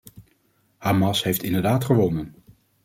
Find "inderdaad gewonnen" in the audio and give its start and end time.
1.43-2.35